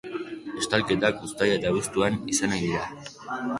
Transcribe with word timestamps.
Estalketak 0.61 1.21
uztaila 1.27 1.59
eta 1.59 1.71
abuztuan 1.73 2.19
izan 2.37 2.59
ohi 2.59 2.67
dira. 2.67 3.41